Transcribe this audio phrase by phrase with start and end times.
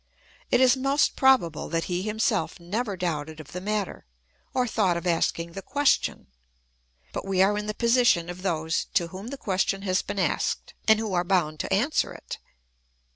[0.49, 4.07] It is most probable that he himself never doubted of the matter,
[4.51, 6.25] or thought of asking the question;
[7.13, 10.73] but we are in the position of those to whom the question has been asked,
[10.87, 12.39] and who are bound to answer it.